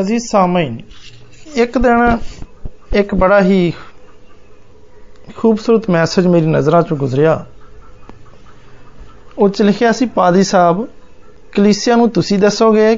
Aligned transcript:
ਅਜ਼ੀਜ਼ 0.00 0.24
ਸਾਮਈਨ, 0.30 0.80
ਇੱਕ 1.54 1.78
ਦਿਨ 1.78 2.18
ਇੱਕ 2.94 3.14
ਬੜਾ 3.14 3.40
ਹੀ 3.40 3.72
ਖੂਬਸੂਰਤ 5.36 5.90
ਮੈਸੇਜ 5.90 6.26
ਮੇਰੀ 6.26 6.46
ਨਜ਼ਰਾਂ 6.46 6.82
'ਚੋਂ 6.82 6.96
ਗੁਜ਼ਰਿਆ। 6.96 7.46
ਉਹ 9.38 9.48
'ਚ 9.48 9.62
ਲਿਖਿਆ 9.62 9.92
ਸੀ, 9.92 10.06
ਪਾਦੀ 10.06 10.44
ਸਾਹਿਬ, 10.44 10.88
ਕਲੀਸਿਆ 11.52 11.96
ਨੂੰ 11.96 12.10
ਤੁਸੀਂ 12.10 12.38
ਦੱਸੋਗੇ 12.38 12.96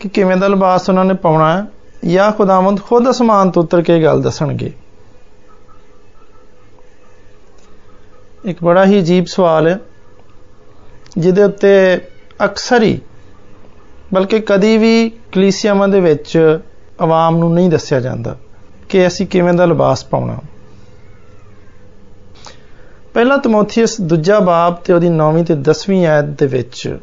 ਕਿ 0.00 0.08
ਕਿਵੇਂ 0.08 0.36
ਦਾ 0.36 0.48
ਲਿਬਾਸ 0.48 0.88
ਉਹਨਾਂ 0.88 1.04
ਨੇ 1.04 1.14
ਪਾਉਣਾ 1.14 1.56
ਹੈ? 1.56 1.66
ਜਾਂ 2.04 2.32
ਖੁਦਾਵੰਦ 2.32 2.80
ਖੁਦ 2.80 3.10
ਅਸਮਾਨ 3.10 3.50
ਤੋਂ 3.50 3.62
ਉਤਰ 3.62 3.82
ਕੇ 3.82 4.02
ਗੱਲ 4.02 4.22
ਦੱਸਣਗੇ? 4.22 4.72
ਇੱਕ 8.44 8.58
ਬੜਾ 8.64 8.84
ਹੀ 8.84 8.98
ਅਜੀਬ 9.00 9.24
ਸਵਾਲ 9.26 9.66
ਹੈ, 9.66 9.78
ਜਿਹਦੇ 11.18 11.42
ਉੱਤੇ 11.42 12.00
ਅਕਸਰ 12.44 12.82
ਹੀ 12.82 13.00
ਬਲਕਿ 14.14 14.38
ਕਦੀ 14.40 14.76
ਵੀ 14.78 15.10
ਕਲੀਸਿਆਵਾਂ 15.32 15.88
ਦੇ 15.88 16.00
ਵਿੱਚ 16.00 16.58
ਆਵਾਮ 17.00 17.36
ਨੂੰ 17.36 17.54
ਨਹੀਂ 17.54 17.70
ਦੱਸਿਆ 17.70 18.00
ਜਾਂਦਾ 18.00 18.36
ਕਿ 18.88 19.06
ਅਸੀਂ 19.06 19.26
ਕਿਵੇਂ 19.26 19.52
ਦਾ 19.54 19.64
ਲਿਬਾਸ 19.64 20.04
ਪਾਉਣਾ। 20.04 20.38
ਪਹਿਲਾ 23.14 23.36
ਤਿਮੋਥੀਅਸ 23.36 24.00
ਦੂਜਾ 24.00 24.38
ਬਾਬ 24.40 24.74
ਤੇ 24.74 24.92
ਉਹਦੀ 24.92 25.08
9ਵੀਂ 25.08 25.44
ਤੇ 25.44 25.54
10ਵੀਂ 25.54 26.06
ਆਇਤ 26.06 26.24
ਦੇ 26.24 26.46
ਵਿੱਚ 26.46 26.98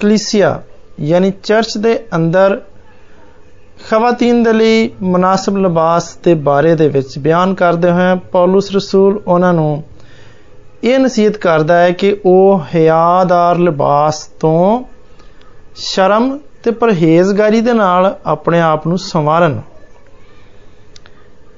ਕਲੀਸਿਆ 0.00 0.62
ਯਾਨੀ 1.00 1.32
ਚਰਚ 1.42 1.78
ਦੇ 1.78 1.98
ਅੰਦਰ 2.16 2.60
ਖਵਾਤੀਨ 3.90 4.42
ਦੇ 4.42 4.52
ਲਈ 4.52 4.90
ਮناسب 5.02 5.56
ਲਿਬਾਸ 5.56 6.16
ਦੇ 6.16 6.34
ਬਾਰੇ 6.34 6.74
ਦੇ 6.74 6.88
ਵਿੱਚ 6.88 7.18
ਬਿਆਨ 7.18 7.54
ਕਰਦੇ 7.54 7.90
ਹੋਏ 7.90 8.14
ਪੌਲਸ 8.32 8.70
ਰਸੂਲ 8.76 9.20
ਉਹਨਾਂ 9.26 9.52
ਨੂੰ 9.54 9.82
ਇਹ 10.84 10.98
ਨਸੀਹਤ 10.98 11.36
ਕਰਦਾ 11.36 11.78
ਹੈ 11.78 11.90
ਕਿ 11.90 12.16
ਉਹ 12.24 12.60
ਹਿਆਦਾਰ 12.74 13.58
ਲਿਬਾਸ 13.58 14.26
ਤੋਂ 14.40 14.84
ਸ਼ਰਮ 15.78 16.38
ਤੇ 16.62 16.70
ਪਰਹੇਜ਼ਗਾਰੀ 16.70 17.60
ਦੇ 17.60 17.72
ਨਾਲ 17.72 18.16
ਆਪਣੇ 18.26 18.60
ਆਪ 18.60 18.86
ਨੂੰ 18.86 18.98
ਸੰਵਾਰਨ। 18.98 19.60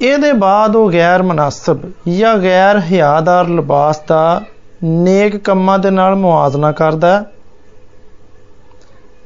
ਇਹਦੇ 0.02 0.32
ਬਾਅਦ 0.32 0.76
ਉਹ 0.76 0.92
ਗੈਰ 0.92 1.22
ਮناسب 1.22 1.78
ਜਾਂ 2.08 2.36
ਗੈਰ 2.36 2.78
ਹਿਆਦਾਰ 2.78 3.48
ਲਿਬਾਸ 3.48 4.00
ਦਾ 4.08 4.42
ਨੇਕ 4.84 5.36
ਕੰਮਾਂ 5.36 5.78
ਦੇ 5.78 5.90
ਨਾਲ 5.90 6.14
ਮੁਆਜ਼ਨਾ 6.14 6.72
ਕਰਦਾ 6.72 7.18
ਹੈ। 7.18 7.24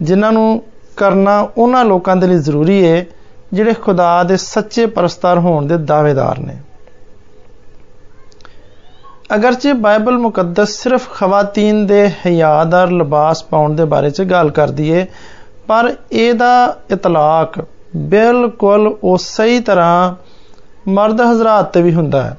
ਜਿਨ੍ਹਾਂ 0.03 0.33
ਨੂੰ 0.33 0.63
ਕਰਨਾ 0.97 1.49
ਉਹਨਾਂ 1.59 1.85
ਲੋਕਾਂ 1.85 2.17
ਦੇ 2.17 2.27
ਲਈ 2.27 2.37
ਜ਼ਰੂਰੀ 2.37 2.87
ਹੈ, 2.87 3.07
ਜਿਹੜੇ 3.53 3.73
ਖੁਦਾ 3.73 4.23
ਦੇ 4.23 4.37
ਸੱਚੇ 4.37 4.87
ਪਰਸਤਾਰ 4.87 5.39
ਹੋਣ 5.39 5.67
ਦੇ 5.67 5.77
ਦਾਅਵੇਦਾਰ 5.77 6.39
ਨੇ। 6.39 6.57
ਅਗਰਚੇ 9.35 9.73
ਬਾਈਬਲ 9.73 10.19
ਮੁਕੱਦਸ 10.19 10.69
ਸਿਰਫ 10.83 11.09
ਖਵਾਤੀਨ 11.15 11.87
ਦੇ 11.87 12.07
ਹਿਆਦਾਰ 12.27 12.91
ਲਿਬਾਸ 12.91 13.43
ਪਾਉਣ 13.45 13.75
ਦੇ 13.75 13.85
ਬਾਰੇ 13.85 14.11
ਚ 14.11 14.23
ਗੱਲ 14.23 14.51
ਕਰਦੀ 14.51 14.89
ਏ, 14.91 15.05
ਪਰ 15.69 15.93
ਇਹਦਾ 16.13 16.77
ਇਤਲਾਕ 16.91 17.59
ਬਿਲਕੁਲ 17.97 18.87
ਉਸੇ 19.05 19.59
ਤਰ੍ਹਾਂ 19.61 20.15
ਮਰਦ 20.89 21.21
ਹਜ਼ਰਤ 21.21 21.73
ਤੇ 21.73 21.83
ਵੀ 21.83 21.95
ਹੁੰਦਾ 21.95 22.23
ਹੈ। 22.23 22.37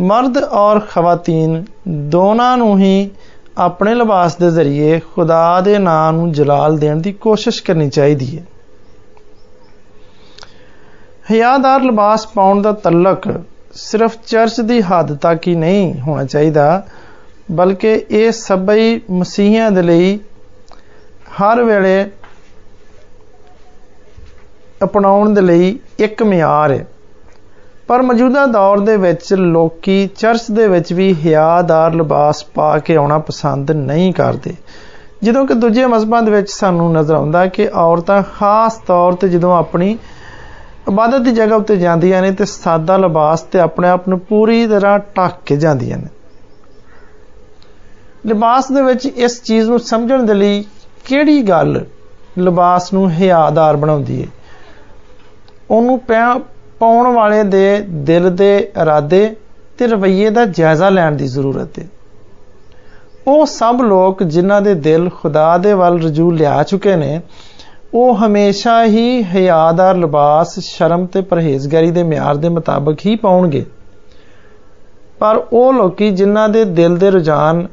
ਮਰਦ 0.00 0.36
ਔਰ 0.38 0.80
ਖਵਾਤੀਨ 0.80 1.64
ਦੋਨਾਂ 1.88 2.56
ਨੂੰ 2.56 2.78
ਹੀ 2.78 3.10
ਆਪਣੇ 3.58 3.94
ਲਿਬਾਸ 3.94 4.36
ਦੇ 4.36 4.50
ਜ਼ਰੀਏ 4.50 4.98
ਖੁਦਾ 5.14 5.60
ਦੇ 5.60 5.78
ਨਾਮ 5.78 6.16
ਨੂੰ 6.16 6.32
ਜਲਾਲ 6.32 6.78
ਦੇਣ 6.78 6.96
ਦੀ 6.96 7.12
ਕੋਸ਼ਿਸ਼ 7.12 7.62
ਕਰਨੀ 7.62 7.88
ਚਾਹੀਦੀ 7.90 8.38
ਹੈ 8.38 8.44
ਹਿਆਦਾਰ 11.30 11.82
ਲਿਬਾਸ 11.82 12.26
ਪਾਉਣ 12.26 12.62
ਦਾ 12.62 12.72
ਤਲਕ 12.72 13.28
ਸਿਰਫ 13.78 14.16
ਚਰਚ 14.26 14.60
ਦੀ 14.60 14.80
ਹੱਦ 14.82 15.14
ਤੱਕ 15.16 15.48
ਹੀ 15.48 15.54
ਨਹੀਂ 15.54 16.00
ਹੋਣਾ 16.00 16.24
ਚਾਹੀਦਾ, 16.24 16.82
ਬਲਕਿ 17.52 17.92
ਇਹ 18.10 18.32
ਸਭਈ 18.32 19.00
ਮਸੀਹਾਂ 19.10 19.70
ਦੇ 19.70 19.82
ਲਈ 19.82 20.18
ਹਰ 21.42 21.62
ਵੇਲੇ 21.62 22.10
ਅਪਣਾਉਣ 24.84 25.34
ਦੇ 25.34 25.40
ਲਈ 25.40 25.78
ਇੱਕ 25.98 26.22
ਮਿਆਰ 26.22 26.70
ਹੈ। 26.70 26.86
ਪਰ 27.88 28.02
ਮੌਜੂਦਾ 28.02 28.46
ਦੌਰ 28.46 28.78
ਦੇ 28.78 28.96
ਵਿੱਚ 28.96 29.32
ਲੋਕੀ 29.34 30.06
ਚਰਚ 30.06 30.50
ਦੇ 30.50 30.68
ਵਿੱਚ 30.68 30.92
ਵੀ 30.92 31.14
ਹਿਆਦਾਰ 31.26 31.94
ਲਿਬਾਸ 31.94 32.44
ਪਾ 32.44 32.78
ਕੇ 32.78 32.96
ਆਉਣਾ 32.96 33.18
ਪਸੰਦ 33.18 33.70
ਨਹੀਂ 33.70 34.12
ਕਰਦੇ। 34.12 34.54
ਜਦੋਂ 35.22 35.46
ਕਿ 35.46 35.54
ਦੂਜੇ 35.54 35.86
ਮਜ਼ਬਾਂ 35.86 36.22
ਦੇ 36.22 36.30
ਵਿੱਚ 36.30 36.50
ਸਾਨੂੰ 36.50 36.92
ਨਜ਼ਰ 36.92 37.14
ਆਉਂਦਾ 37.14 37.46
ਕਿ 37.46 37.68
ਔਰਤਾਂ 37.74 38.22
ਖਾਸ 38.22 38.76
ਤੌਰ 38.76 39.12
ਤੇ 39.12 39.28
ਜਦੋਂ 39.28 39.56
ਆਪਣੀ 39.56 39.98
ਇਬਾਦਤ 40.88 41.20
ਦੀ 41.20 41.30
ਜਗ੍ਹਾ 41.30 41.56
ਉੱਤੇ 41.56 41.76
ਜਾਂਦੀਆਂ 41.76 42.22
ਨੇ 42.22 42.30
ਤੇ 42.30 42.44
ਸਾਦਾ 42.44 42.96
ਲਿਬਾਸ 42.96 43.40
ਤੇ 43.42 43.60
ਆਪਣੇ 43.60 43.88
ਆਪ 43.88 44.08
ਨੂੰ 44.08 44.18
ਪੂਰੀ 44.20 44.66
ਤਰ੍ਹਾਂ 44.66 44.98
ਢੱਕ 44.98 45.34
ਕੇ 45.46 45.56
ਜਾਂਦੀਆਂ 45.56 45.98
ਨੇ। 45.98 46.08
ਲਿਬਾਸ 48.26 48.70
ਦੇ 48.72 48.82
ਵਿੱਚ 48.82 49.06
ਇਸ 49.06 49.42
ਚੀਜ਼ 49.42 49.68
ਨੂੰ 49.70 49.78
ਸਮਝਣ 49.80 50.22
ਦੇ 50.22 50.34
ਲਈ 50.34 50.64
ਕਿਹੜੀ 51.04 51.42
ਗੱਲ 51.42 51.84
ਲਿਬਾਸ 52.38 52.92
ਨੂੰ 52.92 53.10
ਹਿਆਦਾਰ 53.10 53.76
ਬਣਾਉਂਦੀ 53.76 54.22
ਹੈ 54.22 54.28
ਉਹਨੂੰ 55.70 55.98
ਪਾਉਣ 56.78 57.06
ਵਾਲੇ 57.14 57.42
ਦੇ 57.42 57.80
ਦਿਲ 58.04 58.30
ਦੇ 58.30 58.56
ਇਰਾਦੇ 58.82 59.36
ਤੇ 59.78 59.86
ਰਵੱਈਏ 59.86 60.30
ਦਾ 60.30 60.44
ਜਾਇਜ਼ਾ 60.44 60.88
ਲੈਣ 60.88 61.16
ਦੀ 61.16 61.26
ਜ਼ਰੂਰਤ 61.26 61.78
ਹੈ 61.78 61.86
ਉਹ 63.26 63.46
ਸਭ 63.46 63.80
ਲੋਕ 63.82 64.22
ਜਿਨ੍ਹਾਂ 64.22 64.60
ਦੇ 64.62 64.74
ਦਿਲ 64.74 65.08
ਖੁਦਾ 65.10 65.56
ਦੇ 65.58 65.72
ਵੱਲ 65.72 65.98
ਰਜੂ 66.02 66.30
ਲਿਆ 66.30 66.62
ਚੁੱਕੇ 66.62 66.96
ਨੇ 66.96 67.20
ਉਹ 67.94 68.16
ਹਮੇਸ਼ਾ 68.16 68.84
ਹੀ 68.84 69.22
ਹਿਆਦਾਰ 69.22 69.96
ਲਿਬਾਸ, 69.96 70.58
ਸ਼ਰਮ 70.58 71.06
ਤੇ 71.06 71.20
ਪਰਹੇਜ਼ਗਾਰੀ 71.20 71.90
ਦੇ 71.90 72.02
ਮਿਆਰ 72.02 72.36
ਦੇ 72.36 72.48
ਮੁਤਾਬਕ 72.48 72.96
ਹੀ 73.06 73.16
ਪਾਉਣਗੇ। 73.16 73.64
ਪਰ 75.18 75.42
ਉਹ 75.52 75.72
ਲੋਕੀ 75.72 76.10
ਜਿਨ੍ਹਾਂ 76.10 76.48
ਦੇ 76.48 76.64
ਦਿਲ 76.64 76.96
ਦੇ 76.96 77.10
ਰੁਝਾਨ 77.10 77.66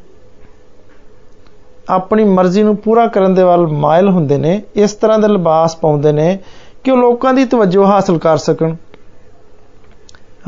ਆਪਣੀ 1.89 2.23
ਮਰਜ਼ੀ 2.23 2.63
ਨੂੰ 2.63 2.77
ਪੂਰਾ 2.77 3.07
ਕਰਨ 3.07 3.33
ਦੇ 3.33 3.43
ਵੱਲ 3.43 3.67
ਮਾਇਲ 3.67 4.09
ਹੁੰਦੇ 4.09 4.37
ਨੇ, 4.37 4.61
ਇਸ 4.75 4.93
ਤਰ੍ਹਾਂ 4.93 5.19
ਦੇ 5.19 5.27
ਲਿਬਾਸ 5.27 5.75
ਪਾਉਂਦੇ 5.75 6.11
ਨੇ 6.11 6.39
ਕਿ 6.83 6.91
ਉਹ 6.91 6.97
ਲੋਕਾਂ 6.97 7.33
ਦੀ 7.33 7.45
ਤਵੱਜੋ 7.45 7.85
ਹਾਸਲ 7.85 8.17
ਕਰ 8.17 8.37
ਸਕਣ। 8.37 8.75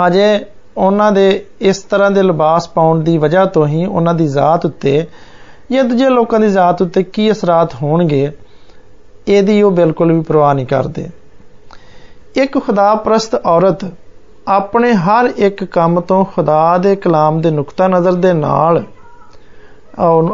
ਹਜੇ 0.08 0.40
ਉਹਨਾਂ 0.78 1.12
ਦੇ 1.12 1.46
ਇਸ 1.62 1.78
ਤਰ੍ਹਾਂ 1.78 2.12
ਦੇ 2.12 2.24
ਲਿਬਾਸ 2.24 2.70
ਪਾਉਣ 2.70 3.04
ਦੀ 3.04 3.18
ਵਜ੍ਹਾ 3.18 3.46
ਤੋਂ 3.46 3.68
ਹੀ 3.68 3.86
ਉਹਨਾਂ 3.86 4.14
ਦੀ 4.14 4.28
ਜ਼ਾਤ 4.28 4.66
ਉੱਤੇ 4.66 5.06
ਜਾਂ 5.72 5.84
ਦੂਜੇ 5.84 6.10
ਲੋਕਾਂ 6.10 6.40
ਦੀ 6.40 6.48
ਜ਼ਾਤ 6.48 6.82
ਉੱਤੇ 6.82 7.04
ਕੀ 7.04 7.32
ਅਸਰਾਤ 7.32 7.76
ਹੋਣਗੇ 7.76 8.32
ਇਹਦੀ 9.28 9.62
ਉਹ 9.62 9.72
ਬਿਲਕੁਲ 9.72 10.12
ਵੀ 10.14 10.22
ਪਰਵਾਹ 10.22 10.54
ਨਹੀਂ 10.54 10.66
ਕਰਦੇ। 10.66 11.08
ਇੱਕ 12.36 12.58
ਖੁਦਾ 12.66 12.94
ਪ੍ਰਸਤ 12.96 13.36
ਔਰਤ 13.36 13.86
ਆਪਣੇ 14.48 14.94
ਹਰ 14.96 15.30
ਇੱਕ 15.38 15.64
ਕੰਮ 15.64 16.00
ਤੋਂ 16.02 16.24
ਖੁਦਾ 16.26 16.78
ਦੇ 16.78 16.96
ਕਲਾਮ 16.96 17.42
ਦੇ 17.42 17.52
ਨੁਕਤਾ 17.52 17.88
ਨਜ਼ਰ 17.88 18.14
ਦੇ 18.16 18.34
ਨਾਲ 18.34 18.84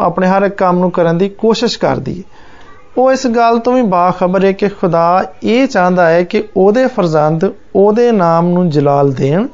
ਆਪਣੇ 0.02 0.28
ਹਰ 0.28 0.44
ਇੱਕ 0.44 0.56
ਕੰਮ 0.56 0.80
ਨੂੰ 0.80 0.92
ਕਰਨ 0.92 1.18
ਦੀ 1.18 1.30
ਕੋਸ਼ਿਸ਼ 1.30 1.78
ਕਰਦੀ 1.80 2.18
ਹੈ। 2.18 2.24
ਉਹ 2.98 3.12
ਇਸ 3.12 3.26
ਗੱਲ 3.28 3.60
ਤੋਂ 3.60 3.74
ਵੀ 3.74 3.82
ਬਾਖਬਰ 3.82 4.46
ਹੈ 4.46 4.52
ਕਿ 4.52 4.68
ਖੁਦਾ 4.70 5.24
ਇਹ 5.44 5.68
ਚਾਹੁੰਦਾ 5.68 6.10
ਹੈ 6.10 6.24
ਕਿ 6.24 6.44
ਉਹਦੇ 6.58 6.86
ਫਰਜ਼ੰਦ 6.88 7.50
ਉਹਦੇ 7.76 8.12
ਨਾਮ 8.12 8.50
ਨੂੰ 8.50 8.70
ਜਲਾਲ 8.70 9.12
ਦੇਣ 9.12 9.48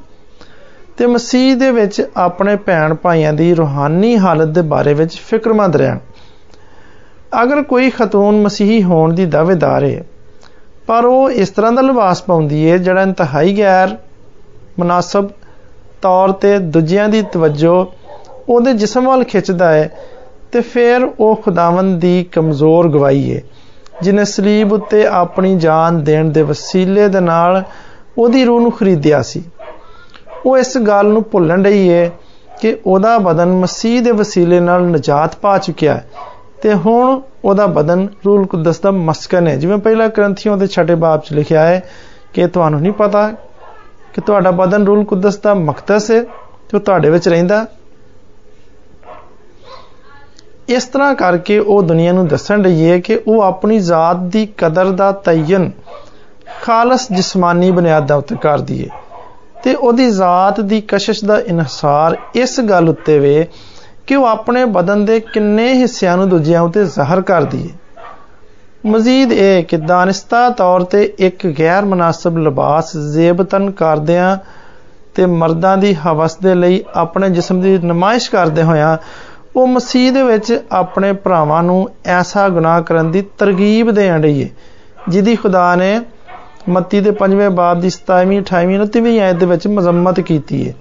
ਤੇ 0.97 1.05
ਮਸੀਹ 1.07 1.55
ਦੇ 1.55 1.71
ਵਿੱਚ 1.71 2.01
ਆਪਣੇ 2.17 2.55
ਭੈਣ 2.55 2.93
ਭਾਈਆਂ 2.93 3.33
ਦੀ 3.33 3.53
ਰੂਹਾਨੀ 3.53 4.17
ਹਾਲਤ 4.17 4.47
ਦੇ 4.47 4.61
ਬਾਰੇ 4.61 4.93
ਵਿੱਚ 4.93 5.15
ਫਿਕਰਮੰਦ 5.19 5.75
ਰਹਿਣ। 5.75 5.97
ਅਗਰ 7.31 7.61
ਕੋਈ 7.63 7.89
ਖਤੂਨ 7.89 8.41
ਮਸੀਹੀ 8.41 8.81
ਹੋਣ 8.83 9.13
ਦੀ 9.13 9.25
ਦਾਅਵੇਦਾਰ 9.25 9.83
ਹੈ, 9.83 10.03
ਪਰ 10.87 11.05
ਉਹ 11.05 11.31
ਇਸ 11.31 11.49
ਤਰ੍ਹਾਂ 11.49 11.71
ਦਾ 11.71 11.81
ਲਿਬਾਸ 11.81 12.21
ਪਾਉਂਦੀ 12.23 12.69
ਹੈ, 12.69 12.77
ਜਿਹੜਾ 12.77 13.01
ਇੰਤਹਾਈ 13.01 13.57
ਗੈਰ 13.57 13.95
ਮناسب 14.79 15.27
ਤੌਰ 16.01 16.31
ਤੇ 16.31 16.57
ਦੂਜਿਆਂ 16.57 17.07
ਦੀ 17.09 17.21
ਤਵੱਜੋ 17.33 17.91
ਉਹਦੇ 18.49 18.73
ਜਿਸਮ 18.73 19.07
ਵੱਲ 19.07 19.23
ਖਿੱਚਦਾ 19.23 19.71
ਹੈ 19.71 19.89
ਤੇ 20.51 20.61
ਫਿਰ 20.61 21.03
ਉਹ 21.19 21.35
ਖੁਦਾਵੰਦ 21.35 21.99
ਦੀ 22.01 22.23
ਕਮਜ਼ੋਰ 22.31 22.89
ਗਵਾਹੀ 22.89 23.35
ਹੈ, 23.35 23.41
ਜਿਨੇ 24.01 24.25
ਸਲੀਬ 24.25 24.73
ਉੱਤੇ 24.73 25.05
ਆਪਣੀ 25.07 25.55
ਜਾਨ 25.57 26.03
ਦੇਣ 26.03 26.29
ਦੇ 26.29 26.41
ਵਸੀਲੇ 26.43 27.07
ਦੇ 27.07 27.19
ਨਾਲ 27.19 27.63
ਉਹਦੀ 28.17 28.43
ਰੂਹ 28.45 28.59
ਨੂੰ 28.61 28.71
ਖਰੀਦਿਆ 28.71 29.21
ਸੀ। 29.21 29.43
ਉਹ 30.45 30.57
ਇਸ 30.57 30.77
ਗੱਲ 30.77 31.07
ਨੂੰ 31.07 31.23
ਭੁੱਲਣ 31.23 31.63
ਰਹੀ 31.65 31.89
ਹੈ 31.89 32.09
ਕਿ 32.61 32.75
ਉਹਦਾ 32.85 33.17
ਬਦਨ 33.17 33.51
ਮਸੀਹ 33.53 34.01
ਦੇ 34.01 34.11
ਵਸੀਲੇ 34.11 34.59
ਨਾਲ 34.59 34.87
ਨਜਾਤ 34.87 35.35
ਪਾ 35.35 35.57
ਚੁੱਕਿਆ 35.57 35.93
ਹੈ। 35.93 36.07
ਤੇ 36.61 36.73
ਹੁਣ 36.73 37.21
ਉਹਦਾ 37.45 37.65
ਬਦਨ 37.67 38.07
ਰੂਲ 38.25 38.45
ਕੁਦਸ 38.45 38.79
ਦਾ 38.79 38.91
ਮਸਕਨ 38.91 39.47
ਹੈ। 39.47 39.55
ਜਿਵੇਂ 39.55 39.77
ਪਹਿਲਾ 39.77 40.07
ਗ੍ਰੰਥੀਆਂ 40.07 40.57
ਦੇ 40.57 40.67
ਛਟੇ 40.67 40.95
ਬਾਬ 40.95 41.21
'ਚ 41.21 41.33
ਲਿਖਿਆ 41.33 41.63
ਹੈ 41.63 41.89
ਕਿ 42.33 42.47
ਤੁਹਾਨੂੰ 42.47 42.81
ਨਹੀਂ 42.81 42.91
ਪਤਾ 42.91 43.31
ਕਿ 44.13 44.21
ਤੁਹਾਡਾ 44.21 44.51
ਬਦਨ 44.51 44.85
ਰੂਲ 44.85 45.03
ਕੁਦਸ 45.03 45.37
ਦਾ 45.37 45.53
ਮਕਦਸ 45.53 46.11
ਹੈ 46.11 46.23
ਜੋ 46.71 46.79
ਤੁਹਾਡੇ 46.79 47.09
ਵਿੱਚ 47.09 47.29
ਰਹਿੰਦਾ। 47.29 47.65
ਇਸ 50.69 50.83
ਤਰ੍ਹਾਂ 50.83 51.15
ਕਰਕੇ 51.15 51.59
ਉਹ 51.59 51.83
ਦੁਨੀਆ 51.83 52.11
ਨੂੰ 52.11 52.27
ਦੱਸਣ 52.27 52.63
ਰਹੀ 52.63 52.89
ਹੈ 52.89 52.99
ਕਿ 52.99 53.19
ਉਹ 53.27 53.41
ਆਪਣੀ 53.41 53.79
ਜ਼ਾਤ 53.79 54.15
ਦੀ 54.15 54.45
ਕਦਰ 54.57 54.91
ਦਾ 54.91 55.11
ਤਯਨ 55.11 55.71
ਖਾਲਸ 56.61 57.07
ਜਿਸਮਾਨੀ 57.11 57.71
ਬੁਨਿਆਦਾਂ 57.71 58.17
ਉੱਤੇ 58.17 58.35
ਕਰਦੀ 58.35 58.83
ਹੈ। 58.83 58.89
ਤੇ 59.63 59.75
ਉਹਦੀ 59.75 60.09
ਜ਼ਾਤ 60.09 60.61
ਦੀ 60.61 60.81
ਕਸ਼ਿਸ਼ 60.81 61.25
ਦਾ 61.25 61.39
ਇਨਸਾਰ 61.39 62.17
ਇਸ 62.35 62.59
ਗੱਲ 62.59 62.89
ਉੱਤੇ 62.89 63.19
ਵੇ 63.19 63.47
ਕਿ 64.09 64.15
ਉਹ 64.15 64.25
ਆਪਣੇ 64.25 64.63
ਬਦਨ 64.67 65.03
ਦੇ 65.05 65.19
ਕਿੰਨੇ 65.23 65.73
ਹਿੱਸਿਆਂ 65.73 66.15
ਨੂੰ 66.17 66.27
ਦੂਜਿਆਂ 66.29 66.61
ਉਤੇ 66.61 66.83
ਜ਼ਾਹਰ 66.85 67.21
ਕਰਦੀ 67.21 67.57
ਹੈ 67.63 67.75
ਮਜ਼ੀਦ 68.83 69.31
ਇਹ 69.33 69.63
ਕਿ 69.63 69.77
ਦਾਨਿਸਤਾ 69.77 70.49
ਤੌਰ 70.49 70.83
ਤੇ 70.83 71.01
ਇੱਕ 71.19 71.45
ਗੈਰ 71.59 71.85
ਮناسب 71.85 72.37
ਲਿਬਾਸ 72.37 72.95
ਜ਼ੇਬਤਨ 73.13 73.69
ਕਰਦਿਆਂ 73.71 74.37
ਤੇ 75.15 75.25
ਮਰਦਾਂ 75.25 75.75
ਦੀ 75.77 75.93
ਹਵਸ 75.97 76.35
ਦੇ 76.37 76.53
ਲਈ 76.55 76.83
ਆਪਣੇ 76.95 77.29
ਜਿਸਮ 77.29 77.61
ਦੀ 77.61 77.77
ਨਮਾਇਸ਼ 77.83 78.29
ਕਰਦੇ 78.31 78.63
ਹੋਇਆਂ 78.63 78.97
ਉਹ 79.55 79.67
ਮਸਜਿਦ 79.67 80.17
ਵਿੱਚ 80.17 80.53
ਆਪਣੇ 80.71 81.11
ਭਰਾਵਾਂ 81.19 81.61
ਨੂੰ 81.63 81.89
ਐਸਾ 82.11 82.47
ਗੁਨਾਹ 82.49 82.81
ਕਰਨ 82.81 83.11
ਦੀ 83.11 83.21
ਤਰਗੀਬ 83.37 83.91
ਦੇਣ 83.91 84.21
ਰਹੀ 84.21 84.43
ਹੈ 84.43 84.49
ਜਿਹਦੀ 85.09 85.35
ਖੁਦਾ 85.35 85.75
ਨੇ 85.75 85.99
ਮੱਤੀ 86.69 86.99
ਦੇ 86.99 87.13
5ਵੇਂ 87.19 87.49
ਬਾਬ 87.57 87.81
ਦੀ 87.81 87.91
27ਵੀਂ 87.91 88.41
28ਵੀਂ 88.41 88.79
29ਵੀਂ 88.79 89.19
ਆਇਤ 89.21 89.35
ਦੇ 89.35 89.45
ਵਿੱਚ 89.45 89.67
ਮਜ਼ਮਤ 89.69 90.19
ਕੀਤੀ 90.23 90.67
ਹੈ 90.67 90.73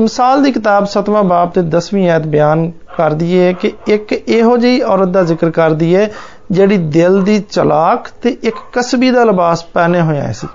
ਮਿਸਾਲ 0.00 0.42
ਦੀ 0.42 0.50
ਕਿਤਾਬ 0.52 0.86
7ਵਾਂ 0.92 1.22
ਬਾਬ 1.24 1.50
ਤੇ 1.50 1.62
10ਵੀਂ 1.70 2.08
ਆਇਤ 2.10 2.26
ਬਿਆਨ 2.26 2.70
ਕਰਦੀ 2.96 3.38
ਹੈ 3.40 3.52
ਕਿ 3.52 3.72
ਇੱਕ 3.88 4.12
ਇਹੋ 4.12 4.56
ਜਿਹੀ 4.56 4.80
ਔਰਤ 4.92 5.08
ਦਾ 5.08 5.22
ਜ਼ਿਕਰ 5.22 5.50
ਕਰਦੀ 5.50 5.94
ਹੈ 5.96 6.10
ਜਿਹੜੀ 6.50 6.76
ਦਿਲ 6.94 7.20
ਦੀ 7.22 7.38
ਚਲਾਕ 7.50 8.08
ਤੇ 8.22 8.36
ਇੱਕ 8.42 8.56
ਕਸਬੀ 8.72 9.10
ਦਾ 9.10 9.24
ਲਿਬਾਸ 9.24 9.64
ਪਹਿਨੇ 9.74 10.00
ਹੋਇਆ 10.00 10.30
ਸੀ। 10.32 10.48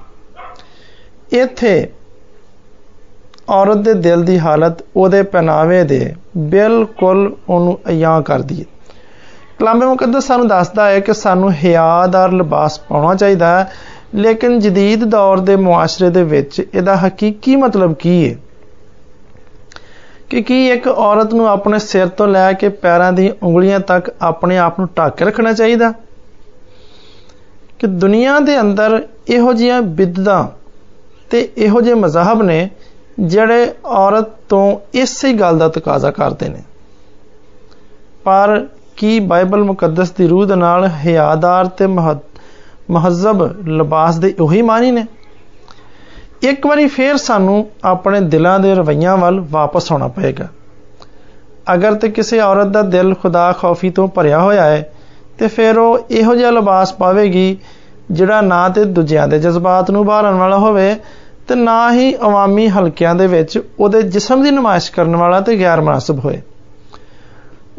ਇੱਥੇ 1.37 1.73
ਔਰਤ 3.49 3.77
ਦੇ 3.77 3.93
ਦਿਲ 3.93 4.23
ਦੀ 4.23 4.39
ਹਾਲਤ 4.39 4.83
ਉਹਦੇ 4.95 5.21
ਪਹਿਨਾਵੇ 5.23 5.83
ਦੇ 5.83 5.99
ਬਿਲਕੁਲ 6.37 7.31
ਉਹਨੂੰ 7.49 7.77
ਅਯਾਂ 7.89 8.21
ਕਰਦੀ 8.21 8.59
ਹੈ 8.61 8.65
ਕਲਾਮੇ 9.59 9.85
ਮੁਕੱਦਸ 9.85 10.27
ਸਾਨੂੰ 10.27 10.47
ਦੱਸਦਾ 10.47 10.89
ਹੈ 10.89 10.99
ਕਿ 10.99 11.13
ਸਾਨੂੰ 11.13 11.51
ਹਿਆਦਾਰ 11.53 12.31
ਲਿਬਾਸ 12.31 12.79
ਪਾਉਣਾ 12.79 13.13
ਚਾਹੀਦਾ 13.15 13.47
ਹੈ, 13.59 13.71
ਲੇਕਿਨ 14.15 14.59
ਜਦੀਦ 14.59 15.03
ਦੌਰ 15.03 15.39
ਦੇ 15.39 15.55
ਮੁਆਸ਼ਰੇ 15.55 16.09
ਦੇ 16.09 16.23
ਵਿੱਚ 16.23 16.59
ਇਹਦਾ 16.73 16.95
ਹਕੀਕੀ 16.97 17.55
ਮਤਲਬ 17.55 17.93
ਕੀ 17.93 18.29
ਹੈ 18.29 18.35
ਕਿ 20.29 20.41
ਕੀ 20.41 20.67
ਇੱਕ 20.69 20.87
ਔਰਤ 20.87 21.33
ਨੂੰ 21.33 21.47
ਆਪਣੇ 21.47 21.79
ਸਿਰ 21.79 22.07
ਤੋਂ 22.07 22.27
ਲੈ 22.27 22.53
ਕੇ 22.53 22.69
ਪੈਰਾਂ 22.69 23.13
ਦੀ 23.13 23.31
ਉਂਗਲੀਆਂ 23.43 23.79
ਤੱਕ 23.79 24.11
ਆਪਣੇ 24.21 24.57
ਆਪ 24.57 24.79
ਨੂੰ 24.79 24.89
ਢੱਕ 24.97 25.15
ਕੇ 25.15 25.25
ਰੱਖਣਾ 25.25 25.53
ਚਾਹੀਦਾ? 25.53 25.93
ਕਿ 27.79 27.87
ਦੁਨੀਆ 27.87 28.39
ਦੇ 28.39 28.59
ਅੰਦਰ 28.61 29.07
ਇਹੋ 29.29 29.53
ਜੀਆਂ 29.53 29.81
ਬਿਦਦਾਂ 29.81 30.47
ਤੇ 31.29 31.49
ਇਹੋ 31.57 31.81
ਜਿਹੇ 31.81 31.95
ਮਜ਼ਾਹਬ 31.95 32.41
ਨੇ 32.41 32.69
ਜਿਹੜੇ 33.19 33.73
ਔਰਤ 33.85 34.27
ਤੋਂ 34.49 34.79
ਇਸੇ 34.93 35.33
ਗੱਲ 35.33 35.57
ਦਾ 35.57 35.67
ਤਕਾਜ਼ਾ 35.69 36.11
ਕਰਦੇ 36.11 36.49
ਨੇ। 36.49 36.61
ਪਰ 38.23 38.67
ਕੀ 38.97 39.19
ਬਾਈਬਲ 39.19 39.63
ਮੁਕੱਦਸ 39.63 40.11
ਦੀ 40.11 40.27
ਰੂਹ 40.27 40.45
ਦੇ 40.45 40.55
ਨਾਲ 40.55 40.87
ਹਿਆਦਾਰ 41.05 41.65
ਤੇ 41.67 41.87
ਮਹਜ਼ਬ 41.87 43.67
ਲਿਬਾਸ 43.67 44.17
ਦੇ 44.17 44.35
ਉਹੀ 44.39 44.61
ਮਾਨੀ 44.61 44.91
ਨੇ? 44.91 45.05
ਇੱਕ 46.41 46.65
ਵਾਰੀ 46.67 46.87
ਫੇਰ 46.87 47.17
ਸਾਨੂੰ 47.17 47.65
ਆਪਣੇ 47.83 48.19
ਦਿਲਾਂ 48.21 48.59
ਦੇ 48.59 48.73
ਰਵਈਆਂ 48.75 49.17
ਵੱਲ 49.17 49.39
ਵਾਪਸ 49.51 49.91
ਆਉਣਾ 49.91 50.07
ਪਏਗਾ। 50.07 50.47
ਅਗਰ 51.73 51.93
ਤੇ 51.93 52.09
ਕਿਸੇ 52.09 52.39
ਔਰਤ 52.39 52.67
ਦਾ 52.67 52.81
ਦਿਲ 52.81 53.13
ਖੁਦਾ 53.13 53.51
ਖੌਫੀ 53.51 53.89
ਤੋਂ 53.89 54.07
ਭਰਿਆ 54.07 54.39
ਹੋਇਆ 54.39 54.63
ਹੈ, 54.63 54.89
ਤੇ 55.37 55.47
ਫਿਰ 55.47 55.77
ਉਹ 55.77 55.99
ਇਹੋ 56.11 56.35
ਜਿਹਾ 56.35 56.51
ਲਿਬਾਸ 56.51 56.93
ਪਾਵੇਗੀ 56.93 57.57
ਜਿਹੜਾ 58.11 58.41
ਨਾ 58.41 58.67
ਤੇ 58.69 58.83
ਦੂਜਿਆਂ 58.85 59.27
ਦੇ 59.27 59.39
ਜਜ਼ਬਾਤ 59.39 59.91
ਨੂੰ 59.91 60.05
ਬਾਹਰਨ 60.05 60.35
ਵਾਲਾ 60.35 60.57
ਹੋਵੇ, 60.57 60.95
ਤੇ 61.47 61.55
ਨਾ 61.55 61.91
ਹੀ 61.91 62.13
ਆਵਾਮੀ 62.21 62.67
ਹਲਕਿਆਂ 62.69 63.15
ਦੇ 63.15 63.27
ਵਿੱਚ 63.27 63.59
ਉਹਦੇ 63.79 64.01
ਜਿਸਮ 64.01 64.43
ਦੀ 64.43 64.51
ਨਮਾਇਸ਼ 64.51 64.91
ਕਰਨ 64.91 65.15
ਵਾਲਾ 65.15 65.39
ਤੇ 65.41 65.59
ਗੈਰ 65.59 65.81
ਮناسب 65.81 66.19
ਹੋਏ। 66.19 66.41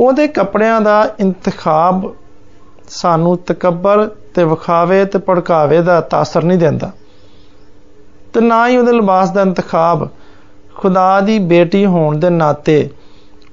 ਉਹਦੇ 0.01 0.27
ਕੱਪੜਿਆਂ 0.29 0.81
ਦਾ 0.81 1.09
ਇੰਤਖਾਬ 1.21 2.13
ਸਾਨੂੰ 2.89 3.37
ਤਕੱਬਰ 3.39 4.09
ਤੇ 4.35 4.45
ਵਿਖਾਵੇ 4.45 5.05
ਤੇ 5.05 5.19
ਭੜਕਾਵੇ 5.19 5.83
ਦਾ 5.83 6.01
ਤਾਸਰ 6.01 6.45
ਨਹੀਂ 6.45 6.59
ਦਿੰਦਾ। 6.59 6.91
ਤੇ 8.39 8.43
ਨਾ 8.43 8.67
ਹੀ 8.69 8.77
ਉਹਦੇ 8.77 8.93
ਲਿਬਾਸ 8.93 9.31
ਦਾ 9.31 9.43
ਇੰਤਖਾਬ। 9.43 10.09
ਖੁਦਾ 10.77 11.21
ਦੀ 11.21 11.39
ਬੇਟੀ 11.45 11.85
ਹੋਣ 11.87 12.19
ਦੇ 12.19 12.29
ਨਾਤੇ 12.31 12.89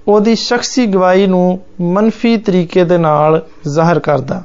ਉਹਦੀ 0.08 0.34
ਸ਼ਖਸੀ 0.36 0.86
ਗਵਾਹੀ 0.86 1.28
ਨੂੰ 1.28 1.60
ਮੰਨਫੀ 1.84 2.36
ਤਰੀਕੇ 2.38 2.84
ਦੇ 2.84 2.98
ਨਾਲ 2.98 3.42
ਜ਼ਾਹਰ 3.68 4.00
ਕਰਦਾ। 4.00 4.42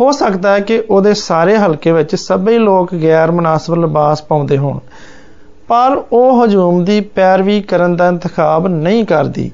ਹੋ 0.00 0.10
ਸਕਦਾ 0.12 0.52
ਹੈ 0.52 0.60
ਕਿ 0.60 0.78
ਉਹਦੇ 0.80 1.14
ਸਾਰੇ 1.14 1.56
ਹਲਕੇ 1.56 1.92
ਵਿੱਚ 1.92 2.14
ਸਭੇ 2.16 2.58
ਲੋਕ 2.58 2.94
ਗੈਰ 2.94 3.30
ਮناسب 3.30 3.74
ਲਿਬਾਸ 3.74 4.22
ਪਾਉਂਦੇ 4.22 4.58
ਹੋਣ, 4.58 4.78
ਪਰ 5.68 6.02
ਉਹ 6.12 6.44
ਹਜੂਮ 6.44 6.84
ਦੀ 6.84 7.00
ਪੈਰਵੀ 7.14 7.60
ਕਰਨ 7.62 7.96
ਦਾ 7.96 8.08
ਇੰਤਖਾਬ 8.08 8.66
ਨਹੀਂ 8.66 9.04
ਕਰਦੀ। 9.04 9.50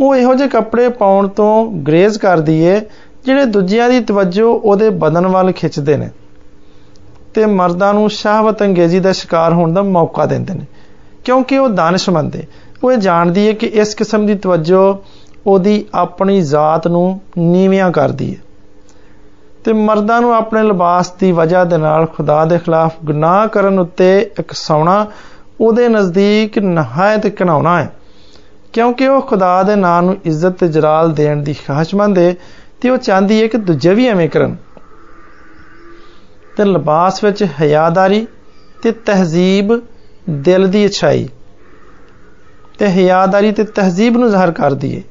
ਉਹ 0.00 0.14
ਇਹੋ 0.16 0.34
ਜਿਹੇ 0.34 0.48
ਕੱਪੜੇ 0.48 0.88
ਪਾਉਣ 0.88 1.28
ਤੋਂ 1.28 1.64
ਗਰੇਜ਼ 1.86 2.18
ਕਰਦੀ 2.18 2.58
ਏ, 2.60 2.80
ਜਿਹੜੇ 3.24 3.44
ਦੂਜਿਆਂ 3.46 3.88
ਦੀ 3.90 4.00
ਤਵੱਜੋ 4.00 4.52
ਉਹਦੇ 4.54 4.90
ਬਦਨ 4.90 5.26
ਵੱਲ 5.26 5.52
ਖਿੱਚਦੇ 5.52 5.96
ਨੇ। 5.96 6.10
ਤੇ 7.34 7.46
ਮਰਦਾਂ 7.46 7.92
ਨੂੰ 7.94 8.08
ਸ਼ਾਹਵਤ 8.10 8.62
ਅੰਗੇਜ਼ੀ 8.62 9.00
ਦਾ 9.00 9.12
ਸ਼ਿਕਾਰ 9.12 9.52
ਹੋਣ 9.52 9.72
ਦਾ 9.72 9.82
ਮੌਕਾ 9.82 10.26
ਦਿੰਦੇ 10.26 10.54
ਨੇ। 10.54 10.64
ਕਿਉਂਕਿ 11.24 11.58
ਉਹ 11.58 11.68
ਦਾਨਸ਼ਮੰਦ 11.68 12.36
ਏ 12.36 12.42
ਉਹ 12.84 12.92
ਇਹ 12.92 12.98
ਜਾਣਦੀ 12.98 13.46
ਏ 13.46 13.52
ਕਿ 13.52 13.66
ਇਸ 13.66 13.94
ਕਿਸਮ 13.94 14.26
ਦੀ 14.26 14.34
ਤਵੱਜੋ 14.34 15.02
ਉਹਦੀ 15.46 15.84
ਆਪਣੀ 15.94 16.40
ਜ਼ਾਤ 16.40 16.86
ਨੂੰ 16.88 17.20
ਨੀਵਿਆਂ 17.38 17.90
ਕਰਦੀ 17.92 18.30
ਏ 18.32 18.36
ਤੇ 19.64 19.72
ਮਰਦਾਂ 19.72 20.20
ਨੂੰ 20.20 20.34
ਆਪਣੇ 20.34 20.62
ਲਿਬਾਸ 20.62 21.10
ਦੀ 21.10 21.32
ਵਜ੍ਹਾ 21.32 21.64
ਦੇ 21.64 21.76
ਨਾਲ 21.76 22.06
ਖੁਦਾ 22.06 22.44
ਦੇ 22.44 22.58
ਖਿਲਾਫ 22.58 22.92
ਗੁਨਾਹ 23.04 23.46
ਕਰਨ 23.48 23.78
ਉੱਤੇ 23.78 24.30
ਇਕਸਾਉਣਾ 24.40 25.06
ਉਹਦੇ 25.60 25.88
ਨਜ਼ਦੀਕ 25.88 26.58
ਨਹਾਇਤ 26.58 27.42
ਘਨਾਉਣਾ 27.42 27.82
ਹੈ। 27.82 27.92
ਕਿਉਂਕਿ 28.72 29.08
ਉਹ 29.08 29.20
ਖੁਦਾ 29.20 29.62
ਦੇ 29.62 29.76
ਨਾਮ 29.76 30.04
ਨੂੰ 30.04 30.16
ਇੱਜ਼ਤ 30.24 30.52
ਤੇ 30.52 30.68
ਜਲਾਲ 30.68 31.12
ਦੇਣ 31.12 31.42
ਦੀ 31.42 31.54
ਖਾਹਿਸ਼ਮੰਦ 31.66 32.18
ਹੈ 32.18 32.34
ਤੇ 32.80 32.90
ਉਹ 32.90 32.96
ਚਾਹੁੰਦੀ 32.96 33.42
ਹੈ 33.42 33.46
ਕਿ 33.46 33.58
ਦੂਜੇ 33.58 33.94
ਵੀ 33.94 34.06
ਐਵੇਂ 34.08 34.28
ਕਰਨ। 34.28 34.56
ਤੇ 36.56 36.64
ਲਿਬਾਸ 36.64 37.22
ਵਿੱਚ 37.24 37.42
ਹਿਆਦਾਰੀ 37.60 38.26
ਤੇ 38.82 38.90
ਤਹਿਜ਼ੀਬ 39.06 39.72
ਦਿਲ 40.30 40.66
ਦੀ 40.66 40.86
ਅਛਾਈ। 40.86 41.28
ਤੇ 42.78 42.88
ਹਿਆਦਾਰੀ 42.88 43.52
ਤੇ 43.52 43.64
ਤਹਿਜ਼ੀਬ 43.64 44.16
ਨੂੰ 44.16 44.30
ਜ਼ਾਹਰ 44.30 44.50
ਕਰਦੀ 44.50 44.96
ਹੈ 44.96 45.02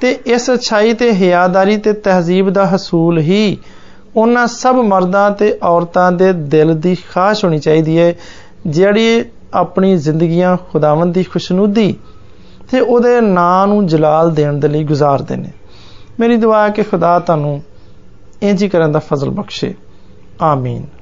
ਤੇ 0.00 0.10
ਇਸ 0.26 0.50
ਅਛਾਈ 0.50 0.92
ਤੇ 0.92 1.10
ਹਿਆਦਾਰੀ 1.12 1.76
ਤੇ 1.76 1.92
ਤਹਿਜ਼ੀਬ 1.92 2.50
ਦਾ 2.50 2.66
ਹਸੂਲ 2.74 3.18
ਹੀ 3.18 3.58
ਉਹਨਾਂ 4.16 4.46
ਸਭ 4.46 4.76
ਮਰਦਾਂ 4.76 5.30
ਤੇ 5.30 5.58
ਔਰਤਾਂ 5.62 6.10
ਦੇ 6.12 6.32
ਦਿਲ 6.32 6.74
ਦੀ 6.74 6.96
ਖਾਸ਼ 7.10 7.44
ਹੋਣੀ 7.44 7.58
ਚਾਹੀਦੀ 7.58 7.98
ਹੈ 7.98 8.12
ਜਿਹੜੀ 8.66 9.24
ਆਪਣੀ 9.54 9.96
ਜ਼ਿੰਦਗੀਆਂ 9.96 10.56
ਖੁਦਾਵੰਦ 10.72 11.14
ਦੀ 11.14 11.22
ਖੁਸ਼ਨੂਦੀ 11.22 11.94
ਤੇ 12.70 12.80
ਉਹਦੇ 12.80 13.20
ਨਾਂ 13.20 13.66
ਨੂੰ 13.66 13.86
ਜਲਾਲ 13.86 14.30
ਦੇਣ 14.30 14.52
ਦੇ 14.52 14.68
ਲਈ 14.68 14.84
ਗੁਜ਼ਾਰਦੇ 14.84 15.36
ਨੇ। 15.36 15.50
ਮੇਰੀ 16.20 16.36
ਦੁਆ 16.36 16.62
ਹੈ 16.64 16.68
ਕਿ 16.68 16.82
ਖੁਦਾ 16.82 17.18
ਤੁਹਾਨੂੰ 17.18 17.60
ਇੰਜ 18.42 18.64
ਕਰਨ 18.64 18.92
ਦਾ 18.92 18.98
ਫਜ਼ਲ 18.98 19.30
ਬਖਸ਼ੇ। 19.30 19.74
Amin. 20.40 20.95